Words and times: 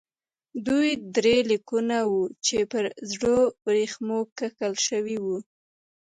دوی 0.67 0.89
درې 1.15 1.37
لیکونه 1.51 1.97
وو 2.09 2.21
چې 2.45 2.57
پر 2.71 2.83
ژړو 3.11 3.39
ورېښمو 3.65 4.19
کښل 4.37 4.73
شوي 4.87 5.17
وو. 5.23 5.37